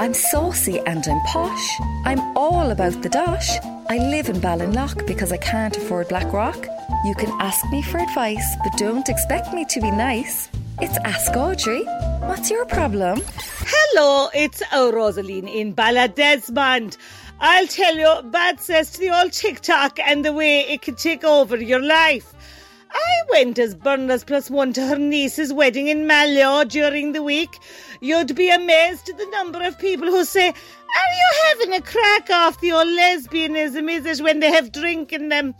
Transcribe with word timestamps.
I'm 0.00 0.14
saucy 0.14 0.78
and 0.86 1.04
I'm 1.08 1.20
posh. 1.22 1.80
I'm 2.04 2.20
all 2.36 2.70
about 2.70 3.02
the 3.02 3.08
dosh. 3.08 3.58
I 3.90 3.98
live 3.98 4.28
in 4.28 4.36
Ballinlough 4.36 5.04
because 5.08 5.32
I 5.32 5.38
can't 5.38 5.76
afford 5.76 6.06
Blackrock. 6.08 6.68
You 7.04 7.16
can 7.16 7.30
ask 7.40 7.68
me 7.72 7.82
for 7.82 7.98
advice, 7.98 8.56
but 8.62 8.78
don't 8.78 9.08
expect 9.08 9.52
me 9.52 9.64
to 9.64 9.80
be 9.80 9.90
nice. 9.90 10.48
It's 10.80 10.96
Ask 10.98 11.36
Audrey. 11.36 11.82
What's 12.28 12.48
your 12.48 12.64
problem? 12.66 13.20
Hello, 13.66 14.28
it's 14.32 14.62
Rosealeen 14.72 15.52
in 15.52 15.74
Ballydesmond. 15.74 16.96
I'll 17.40 17.66
tell 17.66 17.96
you 17.96 18.22
bad 18.30 18.60
says 18.60 18.92
to 18.92 19.00
the 19.00 19.10
old 19.10 19.32
TikTok 19.32 19.98
and 19.98 20.24
the 20.24 20.32
way 20.32 20.60
it 20.60 20.82
can 20.82 20.94
take 20.94 21.24
over 21.24 21.56
your 21.56 21.82
life. 21.82 22.34
I 22.90 23.22
went 23.30 23.58
as 23.58 23.74
Burnless 23.74 24.24
plus 24.24 24.50
one 24.50 24.72
to 24.74 24.86
her 24.86 24.96
niece's 24.96 25.52
wedding 25.52 25.88
in 25.88 26.06
Mallow 26.06 26.64
during 26.64 27.12
the 27.12 27.22
week. 27.22 27.58
You'd 28.00 28.36
be 28.36 28.50
amazed 28.50 29.08
at 29.08 29.18
the 29.18 29.26
number 29.26 29.62
of 29.62 29.78
people 29.78 30.06
who 30.08 30.24
say, 30.24 30.48
Are 30.48 30.52
you 30.52 31.42
having 31.48 31.74
a 31.74 31.80
crack 31.80 32.30
after 32.30 32.66
your 32.66 32.84
lesbianism, 32.84 33.90
is 33.90 34.06
it, 34.06 34.22
when 34.22 34.40
they 34.40 34.52
have 34.52 34.70
drink 34.70 35.12
in 35.12 35.28
them? 35.28 35.54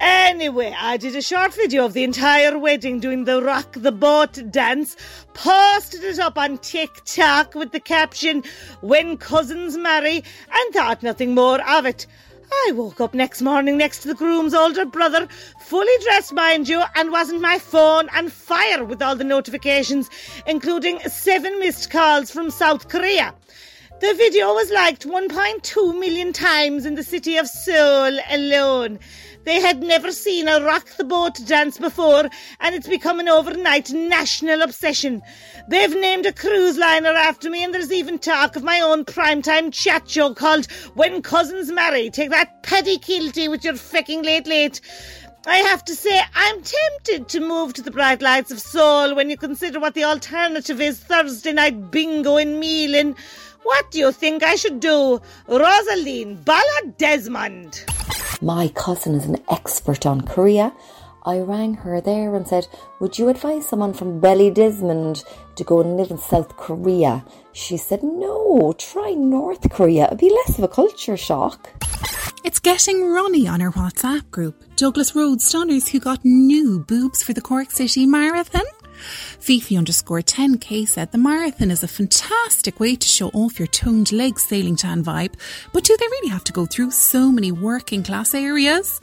Anyway, 0.00 0.74
I 0.78 0.96
did 0.96 1.16
a 1.16 1.22
short 1.22 1.54
video 1.54 1.84
of 1.84 1.92
the 1.92 2.04
entire 2.04 2.58
wedding 2.58 3.00
doing 3.00 3.24
the 3.24 3.42
rock 3.42 3.72
the 3.72 3.92
boat 3.92 4.38
dance, 4.50 4.96
posted 5.34 6.04
it 6.04 6.18
up 6.18 6.36
on 6.36 6.58
TikTok 6.58 7.54
with 7.54 7.72
the 7.72 7.80
caption, 7.80 8.44
When 8.80 9.16
Cousins 9.16 9.76
Marry, 9.76 10.22
and 10.52 10.74
thought 10.74 11.02
nothing 11.02 11.34
more 11.34 11.60
of 11.68 11.86
it. 11.86 12.06
I 12.52 12.72
woke 12.72 13.00
up 13.00 13.14
next 13.14 13.42
morning 13.42 13.76
next 13.76 14.00
to 14.00 14.08
the 14.08 14.14
groom's 14.14 14.54
older 14.54 14.84
brother, 14.84 15.28
fully 15.60 15.92
dressed, 16.02 16.32
mind 16.32 16.68
you, 16.68 16.82
and 16.94 17.10
wasn't 17.10 17.40
my 17.40 17.58
phone 17.58 18.08
on 18.10 18.28
fire 18.28 18.84
with 18.84 19.02
all 19.02 19.16
the 19.16 19.24
notifications, 19.24 20.10
including 20.46 21.00
seven 21.00 21.58
missed 21.58 21.90
calls 21.90 22.30
from 22.30 22.50
South 22.50 22.88
Korea. 22.88 23.34
The 24.00 24.14
video 24.14 24.52
was 24.52 24.70
liked 24.70 25.06
1.2 25.06 25.98
million 25.98 26.32
times 26.32 26.84
in 26.84 26.94
the 26.94 27.02
city 27.02 27.36
of 27.36 27.46
Seoul 27.48 28.18
alone. 28.30 28.98
They 29.44 29.60
had 29.60 29.82
never 29.82 30.10
seen 30.10 30.48
a 30.48 30.64
rock 30.64 30.88
the 30.96 31.04
boat 31.04 31.38
dance 31.46 31.78
before, 31.78 32.28
and 32.60 32.74
it's 32.74 32.88
become 32.88 33.20
an 33.20 33.28
overnight 33.28 33.92
national 33.92 34.62
obsession. 34.62 35.22
They've 35.68 35.94
named 35.94 36.24
a 36.24 36.32
cruise 36.32 36.78
liner 36.78 37.10
after 37.10 37.50
me, 37.50 37.62
and 37.62 37.74
there's 37.74 37.92
even 37.92 38.18
talk 38.18 38.56
of 38.56 38.62
my 38.62 38.80
own 38.80 39.04
primetime 39.04 39.72
chat 39.72 40.08
show 40.08 40.32
called 40.32 40.70
When 40.94 41.20
Cousins 41.20 41.70
Marry. 41.70 42.08
Take 42.10 42.30
that 42.30 42.62
Paddy 42.62 42.98
Kielty 42.98 43.48
with 43.48 43.64
your 43.64 43.74
fecking 43.74 44.24
late 44.24 44.46
late. 44.46 44.80
I 45.46 45.58
have 45.58 45.84
to 45.84 45.94
say, 45.94 46.22
I'm 46.34 46.62
tempted 46.62 47.28
to 47.28 47.40
move 47.40 47.74
to 47.74 47.82
the 47.82 47.90
bright 47.90 48.22
lights 48.22 48.50
of 48.50 48.60
Seoul 48.60 49.14
when 49.14 49.28
you 49.28 49.36
consider 49.36 49.78
what 49.78 49.92
the 49.92 50.04
alternative 50.04 50.80
is 50.80 50.98
Thursday 50.98 51.52
night 51.52 51.90
bingo 51.90 52.38
in 52.38 52.58
Meelin. 52.58 53.14
What 53.62 53.90
do 53.90 53.98
you 53.98 54.10
think 54.10 54.42
I 54.42 54.56
should 54.56 54.80
do? 54.80 55.20
Rosealeen 55.48 56.42
Bala 56.46 56.92
Desmond. 56.96 57.84
My 58.44 58.68
cousin 58.68 59.14
is 59.14 59.24
an 59.24 59.38
expert 59.48 60.04
on 60.04 60.20
Korea. 60.20 60.74
I 61.22 61.38
rang 61.38 61.72
her 61.76 62.02
there 62.02 62.34
and 62.34 62.46
said, 62.46 62.68
Would 63.00 63.18
you 63.18 63.30
advise 63.30 63.66
someone 63.66 63.94
from 63.94 64.20
Ballydesmond 64.20 65.24
to 65.54 65.64
go 65.64 65.80
and 65.80 65.96
live 65.96 66.10
in 66.10 66.18
South 66.18 66.54
Korea? 66.58 67.24
She 67.54 67.78
said, 67.78 68.02
No, 68.02 68.74
try 68.76 69.12
North 69.12 69.70
Korea. 69.70 70.08
It'd 70.08 70.18
be 70.18 70.28
less 70.28 70.58
of 70.58 70.64
a 70.64 70.68
culture 70.68 71.16
shock. 71.16 71.70
It's 72.44 72.58
getting 72.58 73.10
Ronnie 73.10 73.48
on 73.48 73.62
our 73.62 73.72
WhatsApp 73.72 74.30
group. 74.30 74.62
Douglas 74.76 75.16
Road 75.16 75.40
Stunners 75.40 75.88
who 75.88 75.98
got 75.98 76.22
new 76.22 76.80
boobs 76.80 77.22
for 77.22 77.32
the 77.32 77.40
Cork 77.40 77.70
City 77.70 78.04
Marathon. 78.04 78.66
Fifi 79.38 79.76
underscore 79.76 80.22
10k 80.22 80.88
said 80.88 81.12
the 81.12 81.18
marathon 81.18 81.70
is 81.70 81.82
a 81.82 81.88
fantastic 81.88 82.80
way 82.80 82.96
to 82.96 83.06
show 83.06 83.28
off 83.28 83.58
your 83.58 83.68
toned 83.68 84.12
leg 84.12 84.38
sailing 84.38 84.76
tan 84.76 85.04
vibe, 85.04 85.34
but 85.72 85.84
do 85.84 85.96
they 85.96 86.06
really 86.06 86.30
have 86.30 86.44
to 86.44 86.52
go 86.52 86.66
through 86.66 86.90
so 86.90 87.30
many 87.30 87.52
working 87.52 88.02
class 88.02 88.34
areas? 88.34 89.00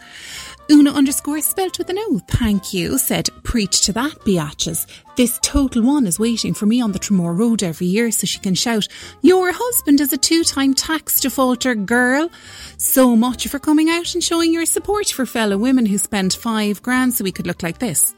Una 0.70 0.92
underscore 0.92 1.42
spelt 1.42 1.78
with 1.78 1.90
an 1.90 1.98
O, 2.00 2.20
thank 2.28 2.74
you, 2.74 2.98
said, 2.98 3.30
preach 3.44 3.82
to 3.82 3.94
that, 3.94 4.12
biatches. 4.22 4.86
This 5.18 5.40
total 5.42 5.84
one 5.84 6.08
is 6.08 6.20
waiting 6.20 6.54
for 6.54 6.66
me 6.66 6.82
on 6.82 6.92
the 6.92 7.00
Tramore 7.00 7.38
Road 7.38 7.64
every 7.64 7.88
year 7.88 8.12
so 8.12 8.26
she 8.26 8.40
can 8.40 8.56
shout, 8.56 8.88
Your 9.22 9.52
husband 9.52 10.00
is 10.00 10.14
a 10.14 10.18
two 10.18 10.44
time 10.44 10.74
tax 10.74 11.20
defaulter, 11.20 11.76
girl. 11.76 12.30
So 12.78 13.16
much 13.16 13.48
for 13.48 13.60
coming 13.60 13.90
out 13.90 14.14
and 14.14 14.24
showing 14.24 14.54
your 14.54 14.66
support 14.66 15.08
for 15.10 15.26
fellow 15.26 15.58
women 15.58 15.86
who 15.86 15.98
spend 15.98 16.34
five 16.34 16.82
grand 16.82 17.14
so 17.14 17.24
we 17.24 17.32
could 17.32 17.48
look 17.48 17.64
like 17.64 17.80
this. 17.80 18.14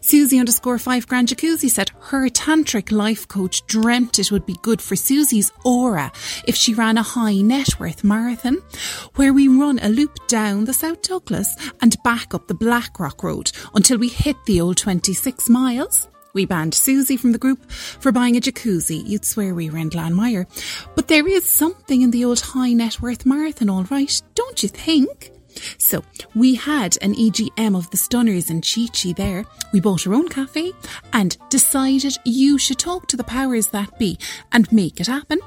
Susie 0.00 0.38
underscore 0.38 0.78
five 0.78 1.06
grand 1.06 1.28
jacuzzi 1.28 1.68
said 1.70 1.90
her 2.00 2.28
tantric 2.28 2.92
life 2.92 3.26
coach 3.28 3.66
dreamt 3.66 4.18
it 4.18 4.30
would 4.30 4.46
be 4.46 4.56
good 4.62 4.80
for 4.80 4.96
Susie's 4.96 5.52
aura 5.64 6.12
if 6.46 6.54
she 6.54 6.74
ran 6.74 6.98
a 6.98 7.02
high 7.02 7.40
net 7.40 7.80
worth 7.80 8.04
marathon, 8.04 8.62
where 9.16 9.32
we 9.32 9.48
run 9.48 9.78
a 9.80 9.88
loop 9.88 10.26
down 10.28 10.64
the 10.64 10.72
South 10.72 11.02
Douglas 11.02 11.56
and 11.84 12.02
back 12.02 12.32
up 12.32 12.48
the 12.48 12.54
Blackrock 12.54 13.22
Road 13.22 13.52
until 13.74 13.98
we 13.98 14.08
hit 14.08 14.36
the 14.46 14.58
old 14.58 14.78
26 14.78 15.50
miles. 15.50 16.08
We 16.32 16.46
banned 16.46 16.72
Susie 16.72 17.18
from 17.18 17.32
the 17.32 17.38
group 17.38 17.70
for 17.70 18.10
buying 18.10 18.38
a 18.38 18.40
jacuzzi. 18.40 19.06
You'd 19.06 19.26
swear 19.26 19.54
we 19.54 19.68
were 19.68 19.76
in 19.76 19.90
Glanmire. 19.90 20.46
But 20.94 21.08
there 21.08 21.28
is 21.28 21.44
something 21.44 22.00
in 22.00 22.10
the 22.10 22.24
old 22.24 22.40
high 22.40 22.72
net 22.72 23.02
worth 23.02 23.26
marathon, 23.26 23.68
all 23.68 23.84
right, 23.84 24.22
don't 24.34 24.62
you 24.62 24.70
think? 24.70 25.30
So 25.76 26.02
we 26.34 26.54
had 26.54 26.96
an 27.02 27.14
EGM 27.16 27.76
of 27.76 27.90
the 27.90 27.98
Stunners 27.98 28.48
and 28.48 28.66
Chi 28.66 28.86
Chi 28.86 29.12
there. 29.12 29.44
We 29.74 29.80
bought 29.80 30.06
our 30.06 30.14
own 30.14 30.30
cafe 30.30 30.72
and 31.12 31.36
decided 31.50 32.16
you 32.24 32.56
should 32.56 32.78
talk 32.78 33.08
to 33.08 33.18
the 33.18 33.24
powers 33.24 33.68
that 33.68 33.98
be 33.98 34.18
and 34.52 34.72
make 34.72 35.00
it 35.00 35.06
happen. 35.06 35.38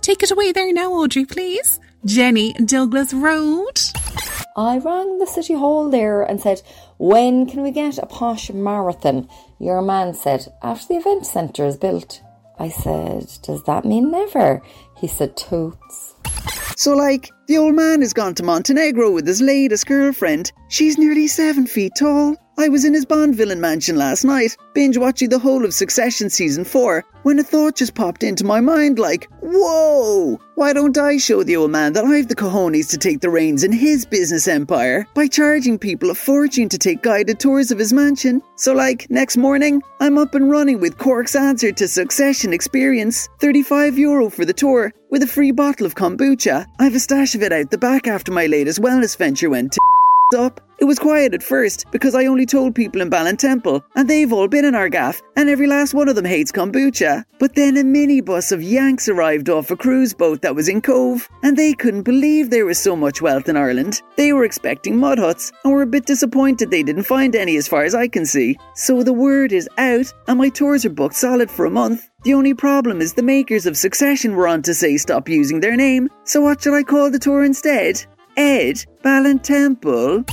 Take 0.00 0.24
it 0.24 0.32
away 0.32 0.50
there 0.50 0.72
now, 0.72 0.90
Audrey, 0.92 1.24
please. 1.24 1.78
Jenny 2.04 2.52
Douglas 2.54 3.14
Road. 3.14 3.78
I 4.56 4.78
rang 4.78 5.18
the 5.18 5.26
city 5.26 5.54
hall 5.54 5.90
there 5.90 6.22
and 6.22 6.40
said, 6.40 6.62
When 6.96 7.46
can 7.46 7.62
we 7.62 7.72
get 7.72 7.98
a 7.98 8.06
posh 8.06 8.50
marathon? 8.50 9.28
Your 9.58 9.82
man 9.82 10.14
said, 10.14 10.46
After 10.62 10.88
the 10.88 11.00
event 11.00 11.26
centre 11.26 11.66
is 11.66 11.76
built. 11.76 12.22
I 12.56 12.68
said, 12.68 13.26
Does 13.42 13.64
that 13.64 13.84
mean 13.84 14.12
never? 14.12 14.62
He 14.96 15.08
said, 15.08 15.36
Totes. 15.36 16.14
So, 16.76 16.94
like, 16.94 17.30
the 17.48 17.58
old 17.58 17.74
man 17.74 18.00
has 18.00 18.12
gone 18.12 18.34
to 18.36 18.44
Montenegro 18.44 19.10
with 19.10 19.26
his 19.26 19.40
latest 19.40 19.86
girlfriend. 19.86 20.52
She's 20.68 20.98
nearly 20.98 21.26
seven 21.26 21.66
feet 21.66 21.92
tall. 21.98 22.36
I 22.56 22.68
was 22.68 22.84
in 22.84 22.94
his 22.94 23.04
Bond 23.04 23.34
villain 23.34 23.60
mansion 23.60 23.96
last 23.96 24.24
night, 24.24 24.56
binge 24.74 24.96
watching 24.96 25.28
the 25.28 25.40
whole 25.40 25.64
of 25.64 25.74
Succession 25.74 26.30
season 26.30 26.64
4, 26.64 27.04
when 27.24 27.40
a 27.40 27.42
thought 27.42 27.74
just 27.74 27.94
popped 27.94 28.22
into 28.22 28.44
my 28.44 28.60
mind 28.60 28.98
like, 28.98 29.28
whoa! 29.40 30.38
Why 30.54 30.72
don't 30.72 30.96
I 30.96 31.16
show 31.16 31.42
the 31.42 31.56
old 31.56 31.72
man 31.72 31.94
that 31.94 32.04
I've 32.04 32.28
the 32.28 32.36
cojones 32.36 32.88
to 32.90 32.98
take 32.98 33.20
the 33.20 33.28
reins 33.28 33.64
in 33.64 33.72
his 33.72 34.06
business 34.06 34.46
empire 34.46 35.04
by 35.14 35.26
charging 35.26 35.80
people 35.80 36.10
a 36.10 36.14
fortune 36.14 36.68
to 36.68 36.78
take 36.78 37.02
guided 37.02 37.40
tours 37.40 37.72
of 37.72 37.78
his 37.78 37.92
mansion? 37.92 38.40
So, 38.54 38.72
like, 38.72 39.10
next 39.10 39.36
morning, 39.36 39.82
I'm 40.00 40.16
up 40.16 40.36
and 40.36 40.48
running 40.48 40.78
with 40.78 40.96
Cork's 40.96 41.34
answer 41.34 41.72
to 41.72 41.88
Succession 41.88 42.52
experience 42.52 43.28
35 43.40 43.98
euro 43.98 44.30
for 44.30 44.44
the 44.44 44.52
tour, 44.52 44.92
with 45.10 45.24
a 45.24 45.26
free 45.26 45.50
bottle 45.50 45.86
of 45.86 45.96
kombucha. 45.96 46.66
I've 46.78 46.94
a 46.94 47.00
stash 47.00 47.34
of 47.34 47.42
it 47.42 47.52
out 47.52 47.72
the 47.72 47.78
back 47.78 48.06
after 48.06 48.30
my 48.30 48.46
latest 48.46 48.80
wellness 48.80 49.16
venture 49.16 49.50
went 49.50 49.72
to 49.72 49.80
up. 50.32 50.60
It 50.78 50.86
was 50.86 50.98
quiet 50.98 51.34
at 51.34 51.42
first 51.42 51.86
because 51.92 52.14
I 52.14 52.26
only 52.26 52.46
told 52.46 52.74
people 52.74 53.00
in 53.00 53.08
Ballintemple, 53.08 53.82
and 53.94 54.10
they've 54.10 54.32
all 54.32 54.48
been 54.48 54.64
in 54.64 54.74
our 54.74 54.88
gaff, 54.88 55.22
and 55.36 55.48
every 55.48 55.66
last 55.66 55.94
one 55.94 56.08
of 56.08 56.16
them 56.16 56.24
hates 56.24 56.50
kombucha. 56.50 57.24
But 57.38 57.54
then 57.54 57.76
a 57.76 57.82
minibus 57.82 58.50
of 58.50 58.62
Yanks 58.62 59.08
arrived 59.08 59.48
off 59.48 59.70
a 59.70 59.76
cruise 59.76 60.12
boat 60.12 60.42
that 60.42 60.54
was 60.54 60.68
in 60.68 60.80
Cobh, 60.80 61.28
and 61.42 61.56
they 61.56 61.74
couldn't 61.74 62.02
believe 62.02 62.50
there 62.50 62.66
was 62.66 62.78
so 62.78 62.96
much 62.96 63.22
wealth 63.22 63.48
in 63.48 63.56
Ireland. 63.56 64.02
They 64.16 64.32
were 64.32 64.44
expecting 64.44 64.98
mud 64.98 65.18
huts, 65.18 65.52
and 65.62 65.72
were 65.72 65.82
a 65.82 65.86
bit 65.86 66.06
disappointed 66.06 66.70
they 66.70 66.82
didn't 66.82 67.04
find 67.04 67.36
any 67.36 67.56
as 67.56 67.68
far 67.68 67.84
as 67.84 67.94
I 67.94 68.08
can 68.08 68.26
see. 68.26 68.58
So 68.74 69.02
the 69.02 69.12
word 69.12 69.52
is 69.52 69.68
out, 69.78 70.12
and 70.26 70.38
my 70.38 70.48
tours 70.48 70.84
are 70.84 70.90
booked 70.90 71.14
solid 71.14 71.50
for 71.50 71.66
a 71.66 71.70
month. 71.70 72.10
The 72.24 72.34
only 72.34 72.54
problem 72.54 73.00
is 73.00 73.12
the 73.12 73.22
makers 73.22 73.66
of 73.66 73.76
Succession 73.76 74.34
were 74.34 74.48
on 74.48 74.62
to 74.62 74.74
say 74.74 74.96
stop 74.96 75.28
using 75.28 75.60
their 75.60 75.76
name, 75.76 76.08
so 76.24 76.40
what 76.40 76.62
should 76.62 76.74
I 76.74 76.82
call 76.82 77.10
the 77.10 77.18
tour 77.18 77.44
instead? 77.44 78.04
Ed 78.36 78.84
Ballintemple. 79.02 80.28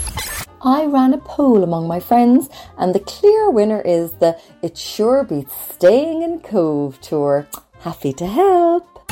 I 0.64 0.86
ran 0.86 1.14
a 1.14 1.18
poll 1.18 1.64
among 1.64 1.88
my 1.88 2.00
friends, 2.00 2.50
and 2.78 2.94
the 2.94 3.00
clear 3.00 3.50
winner 3.50 3.82
is 3.82 4.14
the 4.14 4.40
It 4.62 4.78
Sure 4.78 5.24
Beats 5.24 5.54
Staying 5.74 6.22
in 6.22 6.40
Cobh 6.40 7.00
tour. 7.02 7.48
Happy 7.80 8.14
to 8.14 8.28
help. 8.28 9.08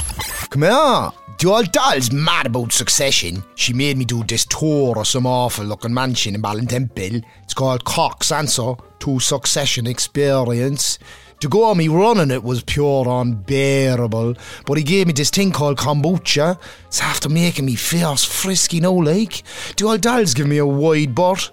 Come 0.49 0.63
here. 0.63 1.09
The 1.39 1.49
old 1.49 1.71
doll's 1.71 2.11
mad 2.11 2.47
about 2.47 2.73
succession. 2.73 3.41
She 3.55 3.71
made 3.71 3.97
me 3.97 4.03
do 4.03 4.25
this 4.25 4.45
tour 4.45 4.99
of 4.99 5.07
some 5.07 5.25
awful 5.25 5.63
looking 5.63 5.93
mansion 5.93 6.35
in 6.35 6.41
Ballintemple. 6.41 7.23
It's 7.43 7.53
called 7.53 7.85
Cork's 7.85 8.31
Answer 8.31 8.73
to 8.99 9.19
Succession 9.19 9.87
Experience. 9.87 10.99
To 11.39 11.47
go 11.47 11.63
on 11.63 11.77
me 11.77 11.87
running 11.87 12.31
it 12.31 12.43
was 12.43 12.63
pure 12.63 13.07
unbearable, 13.07 14.35
but 14.65 14.77
he 14.77 14.83
gave 14.83 15.07
me 15.07 15.13
this 15.13 15.29
thing 15.29 15.51
called 15.51 15.77
kombucha. 15.77 16.59
It's 16.87 17.01
after 17.01 17.29
making 17.29 17.65
me 17.65 17.75
fierce 17.75 18.25
frisky 18.25 18.81
no 18.81 18.93
like. 18.93 19.43
Do 19.77 19.89
old 19.89 20.01
doll's 20.01 20.33
give 20.33 20.47
me 20.47 20.57
a 20.57 20.65
wide 20.65 21.15
berth. 21.15 21.51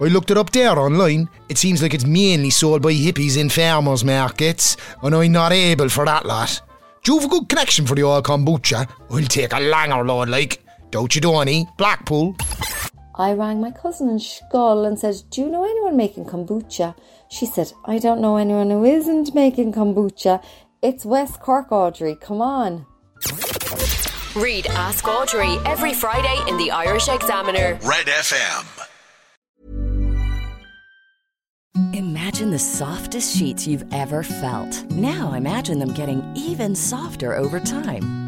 I 0.00 0.04
looked 0.04 0.32
it 0.32 0.38
up 0.38 0.50
there 0.50 0.76
online. 0.76 1.28
It 1.48 1.58
seems 1.58 1.82
like 1.82 1.94
it's 1.94 2.04
mainly 2.04 2.50
sold 2.50 2.82
by 2.82 2.92
hippies 2.92 3.36
in 3.36 3.48
farmers 3.48 4.04
markets, 4.04 4.76
and 5.02 5.14
I'm 5.14 5.32
not 5.32 5.52
able 5.52 5.88
for 5.88 6.04
that 6.04 6.26
lot. 6.26 6.60
Do 7.04 7.12
you 7.12 7.20
have 7.20 7.26
a 7.26 7.30
good 7.30 7.48
connection 7.48 7.86
for 7.86 7.94
the 7.94 8.02
old 8.02 8.24
kombucha? 8.24 8.88
I'll 9.10 9.22
take 9.22 9.52
a 9.52 9.56
langer 9.56 10.04
load 10.04 10.28
like. 10.28 10.64
Don't 10.90 11.14
you, 11.14 11.20
Donny? 11.20 11.68
Blackpool. 11.76 12.34
I 13.18 13.32
rang 13.32 13.60
my 13.60 13.72
cousin 13.72 14.08
in 14.08 14.18
Schull 14.18 14.86
and 14.86 14.96
said, 14.96 15.16
Do 15.30 15.40
you 15.40 15.48
know 15.48 15.64
anyone 15.64 15.96
making 15.96 16.26
kombucha? 16.26 16.94
She 17.28 17.46
said, 17.46 17.72
I 17.84 17.98
don't 17.98 18.20
know 18.20 18.36
anyone 18.36 18.70
who 18.70 18.84
isn't 18.84 19.34
making 19.34 19.72
kombucha. 19.72 20.40
It's 20.82 21.04
West 21.04 21.40
Cork, 21.40 21.72
Audrey. 21.72 22.14
Come 22.14 22.40
on. 22.40 22.86
Read 24.36 24.68
Ask 24.68 25.08
Audrey 25.08 25.56
every 25.66 25.94
Friday 25.94 26.38
in 26.48 26.56
the 26.58 26.70
Irish 26.70 27.08
Examiner. 27.08 27.80
Red 27.82 28.06
FM. 28.06 28.86
Imagine 31.94 32.50
the 32.50 32.58
softest 32.58 33.36
sheets 33.36 33.66
you've 33.66 33.84
ever 33.92 34.22
felt. 34.22 34.84
Now 34.92 35.32
imagine 35.32 35.80
them 35.80 35.92
getting 35.92 36.22
even 36.36 36.76
softer 36.76 37.34
over 37.34 37.58
time. 37.58 38.27